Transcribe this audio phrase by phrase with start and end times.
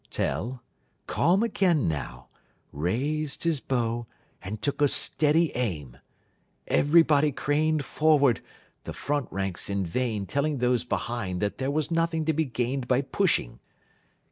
[0.09, 0.63] Tell,
[1.05, 2.29] calm again now,
[2.71, 4.07] raised his bow
[4.41, 5.97] and took a steady aim.
[6.65, 8.41] Everybody craned forward,
[8.85, 12.87] the front ranks in vain telling those behind that there was nothing to be gained
[12.87, 13.59] by pushing.